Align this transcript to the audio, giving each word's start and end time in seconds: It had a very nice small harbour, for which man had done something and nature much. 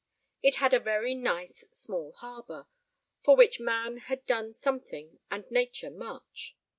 It 0.41 0.55
had 0.55 0.73
a 0.73 0.79
very 0.79 1.13
nice 1.13 1.63
small 1.69 2.11
harbour, 2.13 2.65
for 3.21 3.35
which 3.35 3.59
man 3.59 3.97
had 3.97 4.25
done 4.25 4.51
something 4.51 5.19
and 5.29 5.45
nature 5.51 5.91
much. 5.91 6.57